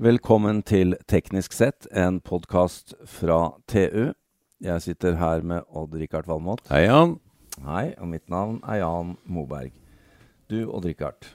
Velkommen 0.00 0.62
til 0.64 0.94
Teknisk 1.12 1.52
sett, 1.52 1.84
en 1.92 2.22
podkast 2.24 2.94
fra 3.04 3.50
TU. 3.68 4.14
Jeg 4.64 4.80
sitter 4.80 5.18
her 5.20 5.42
med 5.44 5.66
Odd-Rikard 5.76 6.24
Valmot. 6.30 6.62
Hei, 6.72 6.86
Jan. 6.86 7.18
Hei, 7.66 7.90
og 8.00 8.08
mitt 8.08 8.24
navn 8.32 8.62
er 8.64 8.80
Jan 8.80 9.10
Moberg. 9.28 9.74
Du, 10.48 10.56
Odd-Rikard. 10.72 11.28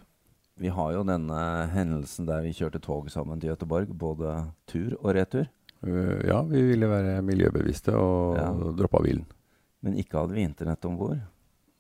Vi 0.58 0.72
har 0.74 0.96
jo 0.96 1.04
denne 1.06 1.38
hendelsen 1.76 2.26
der 2.26 2.42
vi 2.46 2.56
kjørte 2.58 2.82
tog 2.82 3.12
sammen 3.14 3.38
til 3.42 3.52
Göteborg, 3.54 3.92
både 3.94 4.34
tur 4.72 4.96
og 5.02 5.14
retur. 5.20 5.46
Uh, 5.86 6.26
ja, 6.26 6.42
vi 6.50 6.64
ville 6.72 6.90
være 6.90 7.20
miljøbevisste 7.22 7.94
og 7.94 8.40
Ja. 8.40 8.50
droppa 8.82 9.04
bilen. 9.06 9.28
Men 9.86 10.00
ikke 10.02 10.18
hadde 10.24 10.34
vi 10.34 10.42
internett 10.48 10.86
om 10.90 10.98
bord. 10.98 11.20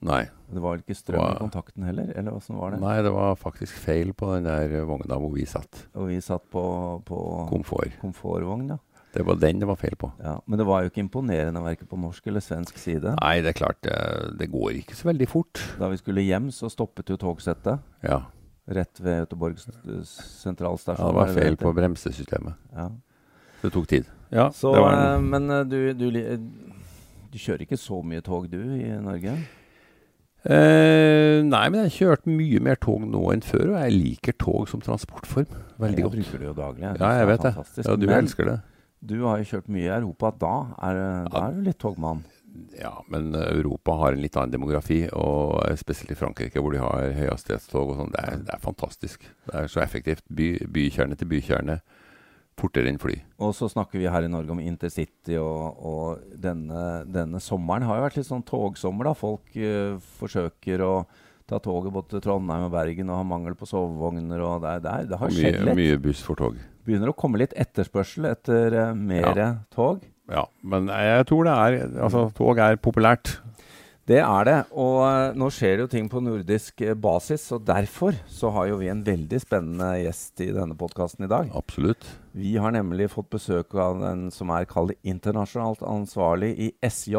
Nei. 0.01 0.25
Det 0.51 0.61
var 0.61 0.77
ikke 0.77 0.95
strøm 0.95 1.19
i 1.19 1.23
Hva- 1.23 1.39
kontakten 1.39 1.83
heller, 1.87 2.11
eller 2.17 2.31
var 2.53 2.71
det? 2.75 2.79
Nei, 2.81 3.01
det 3.01 3.11
var 3.11 3.35
faktisk 3.35 3.73
feil 3.81 4.11
på 4.13 4.33
den 4.35 4.43
der 4.45 4.83
vogna 4.85 5.15
hvor 5.17 5.31
vi 5.33 5.45
satt. 5.45 5.87
Og 5.95 6.07
vi 6.11 6.19
satt 6.21 6.43
på, 6.51 7.01
på 7.05 7.21
Komfort. 7.49 7.95
komfortvogn, 8.01 8.67
ja. 8.69 8.77
Det 9.15 9.23
var 9.25 9.35
den 9.39 9.59
det 9.59 9.67
var 9.67 9.75
feil 9.79 9.95
på. 9.95 10.11
ja. 10.19 10.41
Men 10.45 10.59
det 10.59 10.65
var 10.67 10.83
jo 10.83 10.89
ikke 10.91 10.99
imponerende 10.99 11.61
verken 11.63 11.87
på 11.87 11.97
norsk 11.97 12.27
eller 12.27 12.43
svensk 12.43 12.77
side. 12.77 13.15
Nei, 13.21 13.39
det 13.41 13.53
er 13.53 13.57
klart, 13.57 13.79
det, 13.81 14.37
det 14.37 14.49
går 14.51 14.75
ikke 14.81 14.95
så 14.99 15.07
veldig 15.07 15.27
fort. 15.31 15.61
Da 15.79 15.87
vi 15.87 15.97
skulle 15.97 16.21
hjem, 16.21 16.51
så 16.51 16.69
stoppet 16.69 17.09
jo 17.09 17.15
togsettet 17.17 17.79
Ja, 18.03 18.19
rett 18.67 18.99
ved 18.99 19.23
Göteborgs 19.23 19.69
eh, 19.71 19.75
ja 19.87 20.03
sentralstasjon. 20.03 21.07
det 21.07 21.15
var 21.15 21.33
feil 21.33 21.55
på 21.57 21.71
bremsesystemet. 21.73 22.53
Ja. 22.75 22.89
Det 23.63 23.71
tok 23.73 23.87
tid. 23.87 24.05
Ja, 24.35 24.49
Så, 24.51 24.73
var 24.75 24.93
eh, 24.93 25.15
en, 25.15 25.29
men 25.31 25.49
eh, 25.49 25.63
du, 25.63 25.93
du, 25.93 26.09
eh, 26.19 26.37
du 27.31 27.37
kjører 27.39 27.63
ikke 27.65 27.77
så 27.79 28.01
mye 28.03 28.21
tog, 28.21 28.49
du, 28.51 28.59
i 28.75 28.91
Norge? 29.01 29.37
Eh, 30.45 31.41
Nei, 31.45 31.63
men 31.69 31.81
jeg 31.81 31.89
har 31.89 31.95
kjørt 31.97 32.27
mye 32.29 32.61
mer 32.63 32.75
tog 32.81 33.01
nå 33.09 33.23
enn 33.33 33.43
før, 33.45 33.73
og 33.73 33.79
jeg 33.83 33.95
liker 33.97 34.37
tog 34.41 34.69
som 34.71 34.81
transportform 34.85 35.47
veldig 35.81 35.99
jeg 35.99 36.05
godt. 36.07 36.15
bruker 36.19 36.39
det 36.43 36.47
jo 36.51 36.55
daglig. 36.57 36.85
Ja, 36.85 36.93
synes 36.95 37.19
jeg 37.19 37.27
vet 37.31 37.45
det. 37.45 37.85
Ja, 37.89 37.95
du 37.95 38.05
Men 38.07 38.17
elsker 38.23 38.45
det. 38.51 38.57
du 39.05 39.15
har 39.25 39.37
jo 39.41 39.49
kjørt 39.51 39.67
mye 39.69 39.85
i 39.89 39.95
Europa. 39.99 40.31
Da 40.39 40.53
er, 40.89 41.01
da 41.29 41.37
Ja. 41.39 41.47
er 41.49 41.53
du 41.53 41.61
litt 41.61 41.79
togmann. 41.79 42.23
Ja, 42.79 42.93
men 43.11 43.33
Europa 43.35 43.91
har 43.99 44.13
en 44.13 44.21
litt 44.21 44.35
annen 44.37 44.51
demografi, 44.53 45.09
og 45.11 45.59
spesielt 45.77 46.11
i 46.11 46.15
Frankrike 46.15 46.61
hvor 46.61 46.71
de 46.71 46.79
har 46.79 47.11
høyhastighetstog 47.11 47.89
og 47.91 47.97
sånn. 47.99 48.11
Det, 48.15 48.45
det 48.47 48.53
er 48.55 48.61
fantastisk. 48.63 49.25
Det 49.49 49.55
er 49.59 49.67
så 49.67 49.81
effektivt. 49.83 50.23
By, 50.31 50.47
bykjerne 50.71 51.17
til 51.19 51.27
bykjerne. 51.27 51.81
Fortere 52.55 52.87
enn 52.87 52.99
fly. 53.01 53.17
Og 53.43 53.51
så 53.57 53.67
snakker 53.67 53.99
vi 53.99 54.07
her 54.07 54.23
i 54.23 54.31
Norge 54.31 54.53
om 54.53 54.61
intercity, 54.63 55.35
og, 55.41 55.75
og 55.85 56.37
denne, 56.39 57.03
denne 57.11 57.41
sommeren 57.43 57.83
har 57.83 57.97
jo 57.99 58.05
vært 58.05 58.15
litt 58.21 58.29
sånn 58.29 58.45
togsommer. 58.47 59.09
da. 59.09 59.13
Folk 59.19 59.57
eh, 59.59 59.97
forsøker 60.21 60.83
å 60.85 60.93
ta 61.45 61.59
toget 61.61 61.91
både 61.93 62.13
til 62.15 62.23
Trondheim 62.25 62.63
og 62.69 62.71
Bergen 62.73 63.11
og 63.11 63.19
har 63.19 63.27
mangel 63.27 63.57
på 63.59 63.67
sovevogner. 63.69 64.39
og 64.41 64.63
Det, 64.63 64.71
er, 64.71 64.79
det, 64.85 64.95
det 65.11 65.19
har 65.19 65.27
Og 65.29 65.35
skjedd 65.35 65.59
mye, 65.59 65.65
litt. 65.67 65.79
mye 65.81 65.99
buss 66.07 66.23
for 66.25 66.39
tog. 66.39 66.55
Begynner 66.87 67.11
å 67.11 67.17
komme 67.17 67.41
litt 67.41 67.53
etterspørsel 67.59 68.29
etter 68.31 68.73
uh, 68.79 68.93
mer 68.97 69.35
Ja. 69.37 69.49
tog. 69.75 70.05
Ja, 70.31 70.47
men 70.65 70.87
jeg 70.89 71.25
tror 71.29 71.45
det 71.45 71.53
er 71.53 71.75
Altså, 72.01 72.23
tog 72.33 72.57
er 72.57 72.79
populært. 72.81 73.35
Det 74.05 74.19
er 74.21 74.45
det. 74.45 74.57
Og 74.77 74.99
eh, 75.01 75.33
nå 75.33 75.47
skjer 75.49 75.79
det 75.79 75.85
jo 75.85 75.89
ting 75.95 76.07
på 76.11 76.21
nordisk 76.21 76.81
eh, 76.85 76.93
basis, 76.93 77.47
og 77.55 77.63
derfor 77.65 78.13
så 78.29 78.51
har 78.53 78.67
jo 78.69 78.77
vi 78.77 78.91
en 78.91 79.01
veldig 79.05 79.39
spennende 79.41 79.87
gjest 80.03 80.43
i 80.45 80.51
denne 80.53 80.77
podkasten 80.77 81.25
i 81.25 81.29
dag. 81.31 81.49
Absolutt. 81.57 82.05
Vi 82.37 82.53
har 82.61 82.75
nemlig 82.75 83.09
fått 83.15 83.31
besøk 83.33 83.73
av 83.73 83.97
den 84.03 84.27
som 84.33 84.53
er 84.53 84.69
kalt 84.69 84.93
internasjonalt 85.01 85.81
ansvarlig 85.81 86.53
i 86.53 86.69
SJ, 86.85 87.17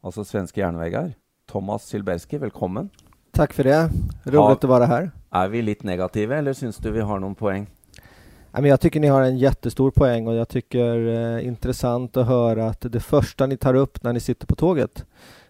altså 0.00 0.24
Svenske 0.24 0.64
Jernvägar. 0.64 1.12
Thomas 1.52 1.84
Silberski, 1.84 2.40
velkommen. 2.40 2.88
Tack 3.36 3.52
för 3.52 3.64
det. 3.64 3.90
Roligt 4.24 4.64
att 4.64 4.70
vara 4.70 4.86
här. 4.86 5.10
Er 5.30 5.48
vi 5.48 5.62
litt 5.62 5.82
negative, 5.82 6.38
eller 6.38 6.52
syns 6.52 6.76
du 6.76 6.90
vi 6.90 7.00
har 7.00 7.20
noen 7.20 7.34
poeng? 7.34 7.66
Men 8.52 8.64
Jag 8.64 8.80
tycker 8.80 9.00
ni 9.00 9.08
har 9.08 9.22
en 9.22 9.38
jättestor 9.38 9.90
poäng 9.90 10.26
och 10.26 10.34
jag 10.34 10.48
tycker 10.48 11.08
eh, 11.08 11.46
intressant 11.46 12.16
att 12.16 12.26
höra 12.26 12.66
att 12.66 12.80
det 12.92 13.00
första 13.00 13.46
ni 13.46 13.56
tar 13.56 13.74
upp 13.74 14.02
när 14.02 14.12
ni 14.12 14.20
sitter 14.20 14.46
på 14.46 14.54
tåget 14.54 15.04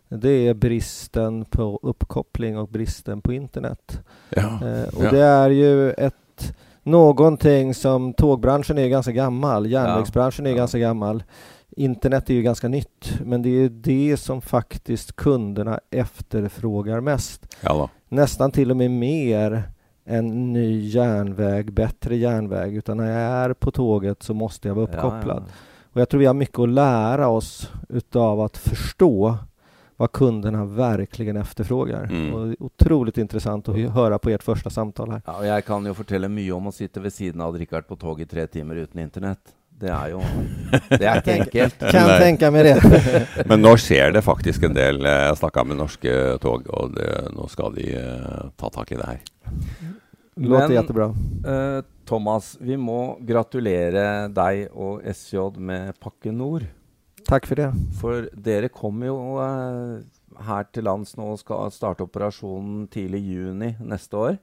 det 0.09 0.49
är 0.49 0.55
bristen 0.55 1.45
på 1.45 1.79
uppkoppling 1.83 2.59
och 2.59 2.69
bristen 2.69 3.21
på 3.21 3.33
internet. 3.33 4.01
Ja. 4.31 4.43
Eh, 4.43 4.95
och 4.97 5.05
Ja. 5.05 5.11
det 5.11 5.21
är 5.23 5.51
ju 5.51 5.91
ett 5.93 6.55
någonting 6.83 7.75
som 7.75 8.13
tågbranschen 8.15 8.79
är 8.79 8.83
ju 8.83 8.89
ganska 8.89 9.13
gammal, 9.13 9.67
järnvägsbranschen 9.67 10.47
är 10.47 10.51
Ja. 10.51 10.57
ganska 10.57 10.79
gammal. 10.79 11.23
Internet 11.77 12.31
är 12.31 12.35
ju 12.35 12.43
ganska 12.43 12.69
nytt, 12.69 13.19
men 13.25 13.43
det 13.43 13.49
är 13.49 13.69
det 13.69 14.17
som 14.17 14.41
faktiskt 14.41 15.17
kunderna 15.17 15.81
efterfrågar 15.91 17.01
mest. 17.01 17.57
ja 17.61 17.75
da. 17.75 17.89
nästan 18.09 18.51
till 18.51 18.71
och 18.71 18.77
med 18.77 18.91
mer 18.91 19.63
en 20.05 20.53
ny 20.53 20.87
järnväg, 20.89 21.73
bättre 21.73 22.17
järnväg, 22.17 22.77
utan 22.77 22.97
när 22.97 23.11
jag 23.11 23.21
är 23.45 23.53
på 23.53 23.71
tåget 23.71 24.23
så 24.23 24.35
måste 24.35 24.69
jag 24.69 24.75
vara 24.75 24.85
uppkopplad. 24.87 25.45
Och 25.93 26.01
jag 26.01 26.09
tror 26.09 26.19
vi 26.21 26.27
har 26.27 26.35
mycket 26.35 26.59
att 26.59 26.69
lära 26.69 27.29
oss 27.29 27.71
utav 27.89 28.41
att 28.41 28.57
förstå 28.57 29.37
vad 29.97 30.13
kunderna 30.13 30.65
verkligen 30.65 31.37
efterfrågar. 31.37 32.05
Mm. 32.05 32.35
Och 32.35 32.47
det 32.47 32.53
är 32.53 32.63
otroligt 32.63 33.19
intressant 33.19 33.69
att 33.69 33.77
höra 33.77 34.19
på 34.19 34.31
ert 34.31 34.43
första 34.43 34.71
samtal 34.71 35.11
här. 35.11 35.23
ja. 35.27 35.33
ja, 35.33 35.39
og 35.39 35.47
jeg 35.47 35.65
kan 35.65 35.87
jo 35.87 35.95
fortelle 35.95 36.29
mye 36.29 36.53
om 36.53 36.67
å 36.67 36.73
sitte 36.73 37.01
ved 37.01 37.13
siden 37.13 37.41
av 37.41 37.57
Richard 37.59 37.87
på 37.89 37.97
tog 37.97 38.21
i 38.21 38.27
tre 38.27 38.47
timer 38.47 38.77
uten 38.77 39.01
internett. 39.01 39.41
Det 39.79 39.89
er 39.93 40.09
jo 40.11 40.21
Det 40.89 41.05
er 41.05 41.19
ikke 41.21 41.35
enkelt. 41.41 41.79
Kan 41.79 42.07
Nej. 42.09 42.21
tänka 42.21 42.51
mig 42.51 42.63
det. 42.65 42.77
Men 43.49 43.61
nå 43.63 43.75
skjer 43.77 44.13
det 44.13 44.23
faktisk 44.25 44.63
en 44.63 44.75
del. 44.75 45.01
Jeg 45.05 45.37
snakka 45.37 45.65
med 45.65 45.77
norske 45.77 46.39
tog, 46.41 46.65
og 46.69 46.95
det, 46.97 47.11
nå 47.37 47.49
skal 47.53 47.75
de 47.77 47.91
eh, 47.97 48.47
ta 48.57 48.71
tak 48.73 48.93
i 48.93 48.97
det 48.97 49.07
her. 49.07 49.21
Låter 50.37 50.69
Men- 50.69 50.77
jättebra. 50.77 51.15
Eh, 51.47 51.83
Thomas, 52.07 52.57
vi 52.61 52.77
må 52.77 53.19
gratulere 53.21 54.29
deg 54.29 54.69
og 54.73 55.01
SJ 55.05 55.51
med 55.59 55.93
Pakke 56.01 56.31
Nord. 56.33 56.63
Tack 57.27 57.47
för 57.47 57.57
det. 57.57 57.73
For 58.01 58.29
dere 58.33 58.69
kommer 58.71 59.09
jo 59.11 59.17
eh, 59.43 60.03
her 60.47 60.67
til 60.71 60.87
lands 60.87 61.17
nå 61.19 61.33
og 61.33 61.41
skal 61.41 61.73
starte 61.75 62.07
operasjonen 62.07 62.85
tidlig 62.93 63.23
i 63.25 63.39
juni 63.39 63.73
neste 63.83 64.21
år. 64.21 64.37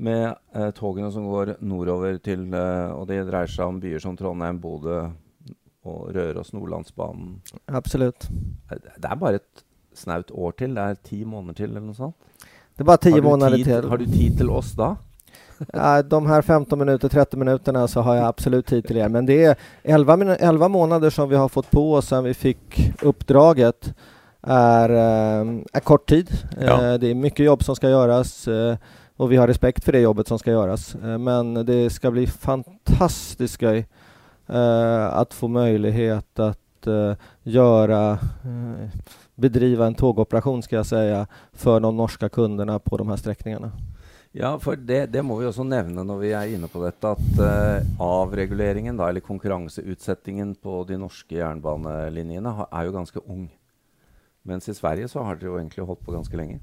Med 0.00 0.30
eh, 0.56 0.70
togene 0.76 1.10
som 1.12 1.26
går 1.28 1.58
nordover 1.60 2.16
til 2.24 2.46
eh, 2.56 2.94
Og 2.96 3.04
det 3.10 3.18
dreier 3.28 3.52
seg 3.52 3.68
om 3.68 3.82
byer 3.82 4.00
som 4.00 4.16
Trondheim, 4.16 4.62
Bodø 4.62 5.10
og 5.84 6.08
Røros, 6.16 6.54
Nordlandsbanen. 6.56 7.36
Absolut. 7.68 8.28
Det 8.70 9.04
er 9.04 9.20
bare 9.20 9.42
et 9.42 9.64
snaut 9.96 10.32
år 10.32 10.56
til. 10.56 10.74
Det 10.76 10.82
er 10.82 11.04
ti 11.04 11.24
måneder 11.24 11.60
til, 11.60 11.70
eller 11.70 11.84
noe 11.84 12.00
sånt. 12.00 12.16
Det 12.76 12.82
är 12.82 12.86
bara 12.86 12.96
tio 12.96 13.22
månader 13.22 13.56
tid, 13.56 13.64
till. 13.64 13.88
har 13.88 13.98
du 13.98 14.06
tid 14.06 14.38
til 14.38 14.50
oss 14.50 14.72
da? 14.72 14.94
Ja, 15.72 16.02
de 16.02 16.26
här 16.26 16.42
15 16.42 16.78
minuter, 16.78 17.08
30 17.08 17.36
minuterna 17.36 17.88
så 17.88 18.00
har 18.00 18.14
jag 18.16 18.24
absolut 18.26 18.66
tid 18.66 18.86
till 18.86 18.96
er. 18.96 19.08
Men 19.08 19.26
det 19.26 19.44
är 19.44 19.56
11, 19.82 20.16
minu- 20.16 20.36
11 20.40 20.68
månader 20.68 21.10
som 21.10 21.28
vi 21.28 21.36
har 21.36 21.48
fått 21.48 21.70
på 21.70 21.94
oss 21.94 22.08
sedan 22.08 22.24
vi 22.24 22.34
fick 22.34 22.92
uppdraget 23.02 23.94
är, 24.42 24.88
eh, 24.90 25.46
är 25.72 25.80
kort 25.80 26.08
tid. 26.08 26.30
Ja. 26.60 26.92
Eh, 26.92 26.94
Det 26.98 27.06
är 27.10 27.14
mycket 27.14 27.46
jobb 27.46 27.62
som 27.64 27.76
ska 27.76 27.88
göras 27.90 28.48
eh, 28.48 28.76
och 29.16 29.32
vi 29.32 29.36
har 29.36 29.46
respekt 29.46 29.84
för 29.84 29.92
det 29.92 30.00
jobbet 30.00 30.28
som 30.28 30.38
ska 30.38 30.50
göras. 30.50 30.96
Men 31.18 31.54
det 31.66 31.90
ska 31.90 32.10
bli 32.10 32.26
fantastiskt 32.26 33.54
skoj 33.54 33.86
att 35.10 35.34
få 35.34 35.48
möjlighet 35.48 36.38
att 36.38 36.86
göra 37.42 38.18
bedriva 39.34 39.86
en 39.86 39.94
tågoperation 39.94 40.62
ska 40.62 40.76
jag 40.76 40.86
säga 40.86 41.26
för 41.52 41.80
de 41.80 41.96
norska 41.96 42.28
kunderna 42.28 42.78
på 42.78 42.96
de 42.96 43.08
här 43.08 43.16
sträckningarna. 43.16 43.70
Ja, 44.32 44.52
for 44.62 44.78
det, 44.78 45.06
det 45.10 45.22
må 45.26 45.40
vi 45.40 45.46
også 45.48 45.64
nevne 45.66 46.04
når 46.06 46.18
vi 46.20 46.28
er 46.38 46.52
inne 46.54 46.68
på 46.70 46.84
dette, 46.84 47.14
at 47.16 47.40
uh, 47.42 47.86
avreguleringen, 47.98 48.94
da, 48.98 49.08
eller 49.10 49.24
konkurranseutsettingen 49.26 50.54
på 50.62 50.84
de 50.86 50.98
norske 51.02 51.34
jernbanelinjene, 51.34 52.52
ha, 52.60 52.68
er 52.70 52.86
jo 52.86 52.94
ganske 52.94 53.22
ung. 53.26 53.48
Mens 54.46 54.70
i 54.70 54.74
Sverige 54.74 55.08
så 55.10 55.24
har 55.26 55.36
dere 55.36 55.50
jo 55.50 55.58
egentlig 55.58 55.86
holdt 55.88 56.04
på 56.06 56.14
ganske 56.14 56.38
lenge. 56.38 56.60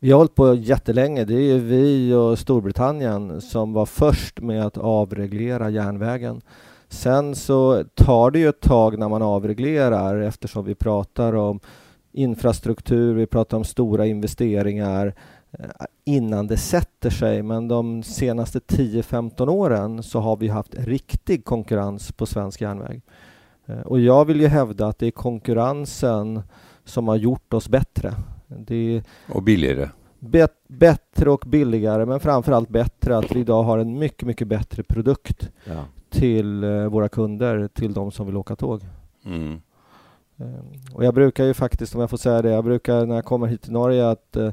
Vi 0.00 0.10
har 0.10 0.18
hållit 0.18 0.34
på 0.34 0.54
jättelänge. 0.54 1.24
Det 1.24 1.34
är 1.34 1.46
ju 1.54 1.58
vi 1.58 2.14
och 2.14 2.38
Storbritannien 2.38 3.40
som 3.40 3.72
var 3.72 3.86
först 3.86 4.40
med 4.40 4.66
att 4.66 4.78
avreglera 4.78 5.70
järnvägen. 5.70 6.40
Sen 6.88 7.34
så 7.34 7.84
tar 7.94 8.30
det 8.30 8.38
ju 8.38 8.48
ett 8.48 8.60
tag 8.60 8.98
när 8.98 9.08
man 9.08 9.22
avreglerar 9.22 10.20
eftersom 10.20 10.64
vi 10.64 10.74
pratar 10.74 11.32
om 11.32 11.60
infrastruktur, 12.12 13.14
vi 13.14 13.26
pratar 13.26 13.56
om 13.56 13.64
stora 13.64 14.06
investeringar 14.06 15.14
innan 16.04 16.46
det 16.46 16.56
sätter 16.56 17.10
sig. 17.10 17.42
Men 17.42 17.68
de 17.68 18.02
senaste 18.02 18.58
10-15 18.58 19.48
åren 19.48 20.02
så 20.02 20.20
har 20.20 20.36
vi 20.36 20.48
haft 20.48 20.74
riktig 20.74 21.44
konkurrens 21.44 22.12
på 22.12 22.26
svensk 22.26 22.60
järnväg. 22.60 23.00
Eh, 23.66 23.80
Och 23.80 24.00
jag 24.00 24.24
vill 24.24 24.40
ju 24.40 24.46
hävda 24.46 24.86
att 24.86 24.98
det 24.98 25.06
är 25.06 25.10
konkurrensen 25.10 26.42
som 26.84 27.08
har 27.08 27.16
gjort 27.16 27.54
oss 27.54 27.68
bättre. 27.68 28.14
Billigere. 29.42 29.90
bet- 30.20 30.64
bättre 30.68 31.30
och 31.30 31.44
billigare, 31.46 32.06
men 32.06 32.20
framförallt 32.20 32.68
bättre 32.68 33.16
att 33.16 33.32
vi 33.32 33.40
idag 33.40 33.62
har 33.62 33.78
en 33.78 33.98
mycket, 33.98 34.26
mycket 34.26 34.48
bättre 34.48 34.82
produkt 34.82 35.50
Ja. 35.64 35.84
till 36.10 36.64
eh, 36.64 36.86
våra 36.86 37.08
kunder, 37.08 37.68
till 37.68 37.92
de 37.94 38.10
som 38.10 38.26
vill 38.26 38.36
åka 38.36 38.56
tåg. 38.56 38.80
Mm. 39.24 39.60
Eh, 40.38 40.94
Och 40.94 41.04
jag 41.04 41.14
brukar 41.14 41.44
ju 41.44 41.54
faktiskt, 41.54 41.94
om 41.94 42.00
jag 42.00 42.10
får 42.10 42.16
säga 42.16 42.42
det, 42.42 42.50
jag 42.50 42.64
brukar 42.64 43.06
när 43.06 43.14
jag 43.14 43.24
kommer 43.24 43.46
hit 43.46 43.62
till 43.62 43.72
Norge 43.72 44.10
att 44.10 44.36
eh, 44.36 44.44
eh, 44.44 44.52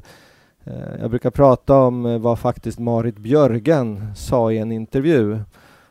jag 1.00 1.10
brukar 1.10 1.30
prata 1.30 1.74
om 1.76 2.06
eh, 2.06 2.18
vad 2.18 2.38
faktiskt 2.38 2.78
Marit 2.78 3.18
Björgen 3.18 4.06
sa 4.16 4.52
i 4.52 4.58
en 4.58 4.72
intervju. 4.72 5.38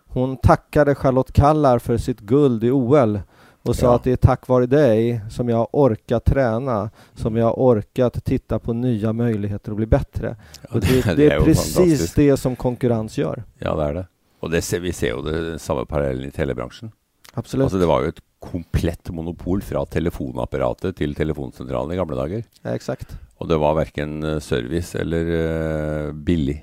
Hon 0.07 0.37
tackade 0.37 0.95
Charlotte 0.95 1.31
Kallar 1.33 1.79
för 1.79 1.97
sitt 1.97 2.19
guld 2.19 2.63
i 2.63 2.71
OL 2.71 3.19
och 3.63 3.75
sa 3.75 3.85
Ja. 3.85 3.95
att 3.95 4.03
det 4.03 4.11
är 4.11 4.15
tack 4.15 4.47
vare 4.47 4.65
dig 4.65 5.21
som 5.29 5.49
jag 5.49 5.57
har 5.57 5.67
orkat 5.71 6.25
träna, 6.25 6.89
som 7.15 7.35
jag 7.35 7.45
har 7.45 7.53
orkat 7.53 8.25
titta 8.25 8.59
på 8.59 8.73
nya 8.73 9.13
möjligheter 9.13 9.71
att 9.71 9.77
bli 9.77 9.85
bättre. 9.85 10.35
Och 10.71 10.79
det, 10.81 11.15
det 11.15 11.27
är 11.31 11.37
jo 11.37 11.43
precis 11.43 12.13
det 12.13 12.37
som 12.37 12.55
konkurrens 12.55 13.17
gör. 13.17 13.43
Ja, 13.59 13.75
det 13.75 13.83
er 13.89 13.93
det. 13.93 14.05
Og 14.39 14.51
det 14.51 14.61
ser, 14.61 14.79
vi 14.79 14.91
ser 14.93 15.09
jo 15.09 15.21
det 15.21 15.59
samme 15.59 15.85
parallellen 15.85 16.27
i 16.27 16.31
telebransjen. 16.31 16.91
Absolut. 17.33 17.63
Altså, 17.63 17.77
det 17.77 17.85
var 17.85 18.01
jo 18.03 18.07
et 18.09 18.19
komplett 18.51 19.09
monopol 19.13 19.61
fra 19.65 19.83
telefonapparatet 19.89 20.95
til 20.99 21.15
telefonsentralen 21.17 21.93
i 21.93 21.99
gamle 21.99 22.17
dager. 22.19 22.45
Ja, 22.63 22.73
exakt. 22.75 23.17
Og 23.41 23.49
det 23.51 23.57
var 23.59 23.75
verken 23.77 24.21
eh, 24.23 24.39
service 24.43 24.95
eller 24.99 25.31
eh, 25.39 26.11
billig. 26.13 26.61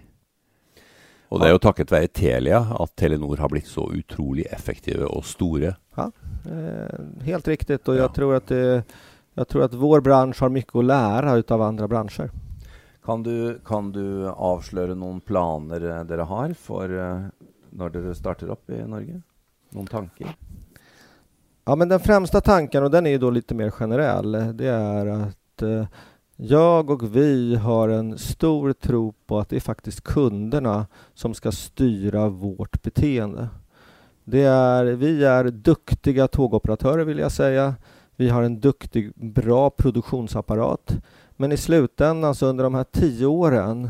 Og 1.33 1.41
det 1.41 1.49
er 1.49 1.55
jo 1.55 1.63
takket 1.65 1.93
være 1.93 2.11
Telia 2.13 2.59
at 2.77 2.91
Telenor 3.01 3.41
har 3.41 3.49
blitt 3.49 3.69
så 3.71 3.87
utrolig 3.89 4.45
effektive 4.53 5.07
og 5.09 5.25
store. 5.25 5.75
Eh, 5.97 7.25
helt 7.25 7.49
riktigt 7.49 7.89
och 7.89 7.95
Ja. 7.95 7.99
jag 7.99 8.15
tror 8.15 8.35
att 8.35 8.47
det, 8.47 8.85
jag 9.35 9.49
tror 9.49 9.63
att 9.63 9.75
vår 9.75 10.01
bransch 10.01 10.41
har 10.41 10.49
mycket 10.49 10.77
att 10.77 10.85
lära 10.85 11.35
utav 11.37 11.63
andra 11.63 11.89
branscher. 11.89 12.31
Kan 13.05 13.23
du, 13.23 13.59
kan 13.65 13.93
du 13.93 14.29
avsløre 14.29 14.95
noen 14.95 15.21
planer 15.21 16.05
dere 16.05 16.23
har 16.23 16.53
for 16.55 16.93
eh, 16.93 17.25
når 17.73 17.91
dere 17.97 18.15
starter 18.15 18.53
opp 18.53 18.71
i 18.71 18.79
Norge? 18.87 19.23
Noen 19.73 19.89
tanker? 19.91 20.37
Ja, 21.65 21.77
men 21.77 21.89
den 21.89 22.01
främsta 22.01 22.41
tanken, 22.41 22.85
och 22.85 22.91
den 22.91 23.07
är 23.07 23.11
ju 23.11 23.19
då 23.19 23.31
lite 23.31 23.55
mer 23.55 23.71
generell, 23.71 24.57
det 24.57 24.69
är 24.69 25.07
att 25.07 25.63
eh, 25.63 25.87
jag 26.37 26.91
och 26.91 27.17
vi 27.17 27.57
har 27.57 27.89
en 27.89 28.19
stor 28.19 28.73
tro 28.73 29.15
på 29.27 29.39
att 29.39 29.49
det 29.49 29.57
är 29.57 29.61
faktiskt 29.61 30.01
kunderna 30.01 30.87
som 31.15 31.35
ska 31.35 31.53
styra 31.53 32.29
vårt 32.29 32.83
beteende. 32.83 33.49
Det 34.25 34.43
är, 34.43 34.85
vi 34.85 35.25
är 35.25 35.45
duktiga 35.45 36.29
tågoperatörer 36.29 37.05
vill 37.05 37.19
jag 37.19 37.33
säga. 37.33 37.75
Vi 38.17 38.29
har 38.29 38.43
en 38.43 38.61
duktig, 38.61 39.13
bra 39.17 39.71
produktionsapparat. 39.71 40.97
Men 41.37 41.53
i 41.53 41.57
slutändan, 41.57 42.29
alltså 42.29 42.47
under 42.47 42.65
de 42.65 42.75
här 42.75 42.85
tio 42.85 43.27
åren, 43.27 43.89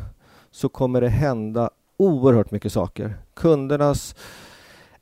så 0.51 0.69
kommer 0.69 1.01
det 1.01 1.09
hända 1.09 1.71
oerhört 1.97 2.51
mycket 2.51 2.73
saker. 2.73 3.17
Kundernas 3.35 4.15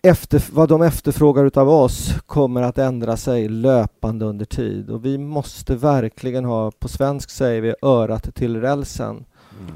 efter, 0.03 0.45
vad 0.53 0.69
de 0.69 0.83
efterfrågar 0.83 1.45
utav 1.45 1.69
oss 1.69 2.15
kommer 2.27 2.63
att 2.63 2.79
ändra 2.79 3.17
sig 3.17 3.49
löpande 3.49 4.25
under 4.25 4.45
tid 4.45 4.91
och 4.91 5.05
vi 5.05 5.19
måste 5.19 5.77
verkligen 5.77 6.45
ha, 6.45 6.71
på 6.71 6.89
svensk 6.89 7.31
säger 7.31 7.61
vi, 7.61 7.75
örat 7.83 8.35
till 8.35 8.61
rälsen 8.61 9.25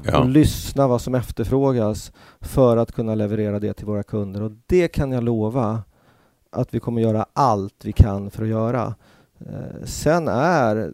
Ja. 0.03 0.19
och 0.19 0.29
lyssna 0.29 0.87
vad 0.87 1.01
som 1.01 1.15
efterfrågas 1.15 2.11
för 2.41 2.77
att 2.77 2.91
kunna 2.91 3.15
leverera 3.15 3.59
det 3.59 3.73
till 3.73 3.85
våra 3.85 4.03
kunder 4.03 4.41
och 4.41 4.51
det 4.65 4.87
kan 4.87 5.11
jag 5.11 5.23
lova 5.23 5.83
att 6.51 6.73
vi 6.73 6.79
kommer 6.79 7.01
göra 7.01 7.25
allt 7.33 7.75
vi 7.83 7.91
kan 7.91 8.31
för 8.31 8.43
att 8.43 8.49
göra. 8.49 8.95
Eh, 9.39 9.85
sen 9.85 10.27
är 10.27 10.93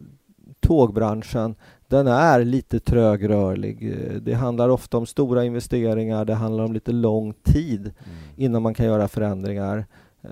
tågbranschen 0.60 1.54
den 1.92 2.06
är 2.06 2.44
lite 2.44 2.80
trögrörlig. 2.80 3.96
Det 4.22 4.34
handlar 4.34 4.68
ofta 4.68 4.96
om 4.96 5.06
stora 5.06 5.44
investeringar, 5.44 6.24
det 6.24 6.34
handlar 6.34 6.64
om 6.64 6.72
lite 6.72 6.92
lång 6.92 7.34
tid 7.42 7.92
innan 8.36 8.62
man 8.62 8.74
kan 8.74 8.86
göra 8.86 9.08
förändringar. 9.08 9.86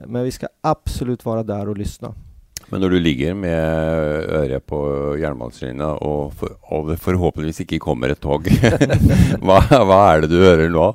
Men 0.06 0.24
vi 0.24 0.30
ska 0.30 0.46
absolut 0.60 1.24
vara 1.24 1.42
där 1.42 1.68
och 1.68 1.76
lyssna. 1.76 2.14
Men 2.68 2.80
når 2.80 2.90
du 2.90 3.00
ligger 3.00 3.34
med 3.34 3.64
øret 4.30 4.66
på 4.66 4.78
og, 6.00 6.32
for, 6.32 6.48
og 6.62 6.88
det 6.88 6.96
forhåpentligvis 6.96 7.60
ikke 7.60 7.78
kommer 7.78 8.08
et 8.08 8.20
tog, 8.20 8.46
hva, 9.42 9.58
hva 9.88 10.00
er 10.14 10.20
det 10.22 10.30
du 10.30 10.38
hører 10.38 10.70
nå? 10.70 10.94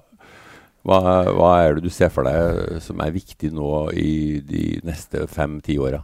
Hva, 0.86 1.00
hva 1.34 1.52
er 1.66 1.76
det 1.76 1.84
du 1.84 1.90
ser 1.90 2.10
for 2.14 2.24
deg 2.24 2.80
som 2.82 3.02
er 3.02 3.12
viktig 3.12 3.52
nå 3.52 3.92
i 3.92 4.40
de 4.46 4.80
neste 4.88 5.28
fem-ti 5.28 5.78
åra? 5.78 6.04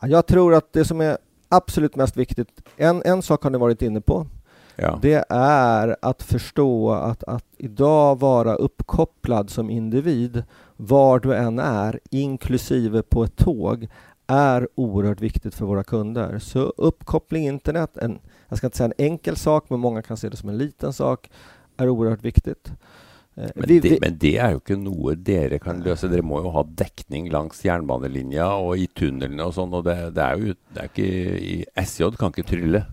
Ja, 0.00 0.08
Jag 0.08 0.26
tror 0.26 0.54
att 0.54 0.72
det 0.72 0.84
som 0.84 1.00
är 1.00 1.18
absolut 1.52 1.96
mest 1.96 2.16
viktigt, 2.16 2.48
en, 2.76 3.02
en 3.04 3.22
sak 3.22 3.42
har 3.42 3.50
ni 3.50 3.58
varit 3.58 3.82
inne 3.82 4.00
på, 4.00 4.26
Ja. 4.76 4.98
det 5.02 5.24
är 5.28 5.96
att 6.02 6.22
förstå 6.22 6.92
att, 6.92 7.24
att 7.24 7.44
idag 7.58 8.20
vara 8.20 8.54
uppkopplad 8.54 9.50
som 9.50 9.70
individ 9.70 10.44
var 10.76 11.20
du 11.20 11.34
än 11.34 11.58
är, 11.58 12.00
inklusive 12.10 13.02
på 13.02 13.24
ett 13.24 13.36
tåg, 13.36 13.88
är 14.26 14.68
oerhört 14.74 15.20
viktigt 15.20 15.54
för 15.54 15.66
våra 15.66 15.84
kunder. 15.84 16.38
Så 16.38 16.58
uppkoppling 16.76 17.46
internet, 17.46 17.96
en, 17.96 18.18
jag 18.48 18.58
ska 18.58 18.66
inte 18.66 18.76
säga 18.76 18.92
en 18.98 19.06
enkel 19.06 19.36
sak, 19.36 19.70
men 19.70 19.80
många 19.80 20.02
kan 20.02 20.16
se 20.16 20.28
det 20.28 20.36
som 20.36 20.48
en 20.48 20.58
liten 20.58 20.92
sak, 20.92 21.30
är 21.76 21.88
oerhört 21.88 22.22
viktigt. 22.22 22.72
Eh, 23.36 23.50
Men, 23.56 23.64
vi- 23.68 23.80
det, 23.80 23.98
men 24.00 24.18
det 24.18 24.34
er 24.38 24.50
jo 24.52 24.58
ikke 24.60 24.76
noe 24.78 25.14
dere 25.16 25.58
kan 25.58 25.80
løse. 25.82 26.08
Dere 26.08 26.22
må 26.22 26.42
jo 26.44 26.50
ha 26.50 26.62
dekning 26.64 27.30
langs 27.32 27.62
jernbanelinja 27.64 28.46
og 28.60 28.76
i 28.78 28.86
tunnelene 28.86 29.46
og 29.46 29.54
sånn. 29.56 29.72
Og 29.72 29.84
det, 29.84 29.96
det 30.14 30.22
er 30.26 30.36
jo 30.36 30.54
det 30.74 30.82
er 30.82 30.90
ikke, 30.90 31.06
i 31.40 31.64
SJ 31.84 32.10
kan 32.18 32.30
ikke 32.34 32.44
trylle. 32.50 32.84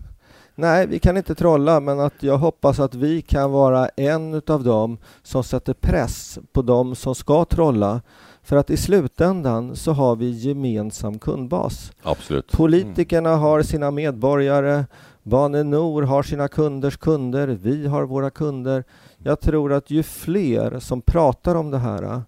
Nej, 0.60 0.86
vi 0.86 0.98
kan 0.98 1.16
inte 1.16 1.34
trolla, 1.34 1.80
men 1.80 2.00
att 2.00 2.22
jag 2.22 2.38
hoppas 2.38 2.80
att 2.80 2.94
vi 2.94 3.22
kan 3.22 3.50
vara 3.50 3.88
en 3.88 4.34
utav 4.34 4.64
dem 4.64 4.98
som 5.22 5.42
sätter 5.44 5.72
press 5.74 6.38
på 6.52 6.62
dem 6.62 6.94
som 6.94 7.14
ska 7.14 7.44
trolla. 7.44 8.00
För 8.42 8.56
att 8.56 8.70
i 8.70 8.76
slutändan 8.76 9.76
så 9.76 9.92
har 9.92 10.16
vi 10.16 10.30
gemensam 10.30 11.18
kundbas. 11.18 11.92
Absolutt. 12.02 12.52
Politikerna 12.52 13.36
har 13.36 13.62
sina 13.62 13.90
medborgare, 13.90 14.84
Bane 15.22 15.62
Nor 15.62 16.02
har 16.02 16.22
sina 16.22 16.48
kunders 16.48 16.96
kunder, 16.96 17.46
vi 17.48 17.86
har 17.86 18.02
våra 18.04 18.30
kunder. 18.30 18.84
Jag 19.22 19.40
tror 19.40 19.72
att 19.72 19.90
ju 19.90 20.02
fler 20.02 20.78
som 20.78 21.02
pratar 21.02 21.54
om 21.54 21.70
det 21.70 21.78
här, 21.78 22.22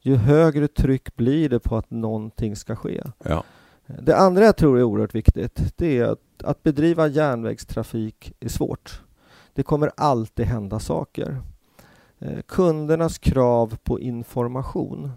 ju 0.00 0.16
högre 0.16 0.68
tryck 0.68 1.16
blir 1.16 1.48
det 1.48 1.58
på 1.60 1.76
att 1.76 1.90
någonting 1.90 2.56
ska 2.56 2.76
ske. 2.76 3.02
Ja. 3.24 3.44
Det 4.02 4.16
andra 4.16 4.44
jag 4.44 4.56
tror 4.56 4.78
är 4.78 4.82
oerhört 4.82 5.14
viktigt, 5.14 5.72
det 5.76 5.98
är 5.98 6.04
att, 6.04 6.42
att 6.44 6.62
bedriva 6.62 7.06
järnvägstrafik 7.06 8.32
är 8.40 8.48
svårt. 8.48 9.02
Det 9.54 9.62
kommer 9.62 9.90
alltid 9.96 10.46
hända 10.46 10.78
saker. 10.78 11.42
Eh, 12.18 12.38
Kundernas 12.48 13.18
krav 13.18 13.76
på 13.82 14.00
information, 14.00 15.10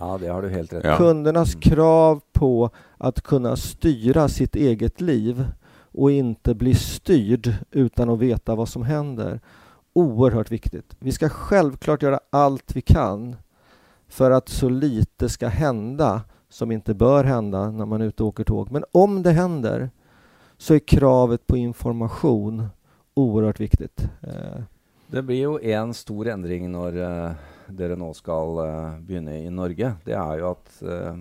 Ja, 0.00 0.18
det 0.20 0.28
har 0.28 0.42
du 0.42 0.48
helt 0.48 0.72
rett 0.72 0.84
i. 0.84 0.88
Ja. 0.88 0.96
kundernas 0.96 1.54
Mm. 1.54 1.60
krav 1.60 2.20
på 2.32 2.70
att 2.98 3.20
kunna 3.20 3.56
styra 3.56 4.28
sitt 4.28 4.56
eget 4.56 5.00
liv 5.00 5.46
och 5.92 6.10
inte 6.10 6.54
bli 6.54 6.74
styrd 6.74 7.54
utan 7.70 8.10
att 8.10 8.18
veta 8.18 8.54
vad 8.54 8.68
som 8.68 8.82
händer. 8.82 9.40
Oerhört 9.98 10.50
viktigt. 10.50 10.96
Vi 10.98 11.12
ska 11.12 11.28
självklart 11.28 12.02
göra 12.02 12.20
allt 12.30 12.76
vi 12.76 12.80
kan 12.80 13.36
för 14.08 14.30
att 14.30 14.48
så 14.48 14.68
lite 14.68 15.28
ska 15.28 15.48
hända 15.48 16.22
som 16.48 16.72
inte 16.72 16.94
bör 16.94 17.24
hända 17.24 17.70
när 17.70 17.86
man 17.86 18.00
är 18.00 18.04
ute 18.06 18.22
och 18.22 18.28
åker 18.28 18.44
tåg. 18.44 18.70
Men 18.70 18.84
om 18.92 19.22
det 19.22 19.30
händer 19.32 19.90
så 20.56 20.74
är 20.74 20.78
kravet 20.78 21.46
på 21.46 21.56
information 21.56 22.66
oerhört 23.14 23.60
viktigt. 23.60 24.08
Eh, 24.22 24.62
Det 25.06 25.22
blir 25.22 25.42
jo 25.42 25.58
en 25.62 25.94
stor 25.94 26.28
endring 26.28 26.70
når 26.72 26.96
eh, 27.02 27.32
dere 27.68 27.96
nå 27.96 28.12
skal 28.14 28.58
eh, 28.68 28.98
begynne 29.00 29.38
i 29.42 29.50
Norge. 29.50 29.94
Det 30.04 30.14
er 30.14 30.38
jo 30.38 30.50
at 30.52 30.82
eh, 30.82 31.18